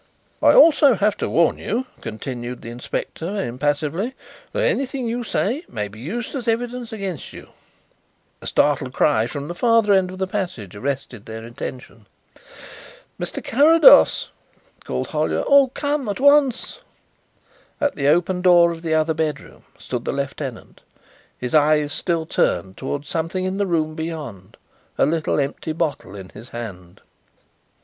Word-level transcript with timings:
"I 0.41 0.53
also 0.55 0.95
have 0.95 1.15
to 1.17 1.29
warn 1.29 1.59
you," 1.59 1.85
continued 2.01 2.63
the 2.63 2.71
inspector 2.71 3.39
impassively, 3.39 4.15
"that 4.51 4.63
anything 4.63 5.05
you 5.07 5.23
say 5.23 5.63
may 5.69 5.87
be 5.89 5.99
used 5.99 6.33
as 6.33 6.47
evidence 6.47 6.91
against 6.91 7.33
you." 7.33 7.49
A 8.41 8.47
startled 8.47 8.93
cry 8.93 9.27
from 9.27 9.47
the 9.47 9.53
farther 9.53 9.93
end 9.93 10.09
of 10.09 10.17
the 10.17 10.25
passage 10.25 10.75
arrested 10.75 11.27
their 11.27 11.43
attention. 11.45 12.07
"Mr. 13.19 13.43
Carrados," 13.43 14.29
called 14.85 15.09
Hollyer, 15.09 15.43
"oh, 15.45 15.67
come 15.67 16.09
at 16.09 16.19
once." 16.19 16.79
At 17.79 17.93
the 17.95 18.07
open 18.07 18.41
door 18.41 18.71
of 18.71 18.81
the 18.81 18.95
other 18.95 19.13
bedroom 19.13 19.65
stood 19.77 20.05
the 20.05 20.11
lieutenant, 20.13 20.81
his 21.37 21.53
eyes 21.53 21.93
still 21.93 22.25
turned 22.25 22.75
towards 22.75 23.07
something 23.07 23.45
in 23.45 23.57
the 23.57 23.67
room 23.67 23.93
beyond, 23.93 24.57
a 24.97 25.05
little 25.05 25.39
empty 25.39 25.73
bottle 25.73 26.15
in 26.15 26.29
his 26.29 26.49
hand. 26.49 27.01